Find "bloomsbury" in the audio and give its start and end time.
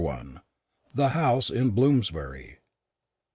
1.75-2.57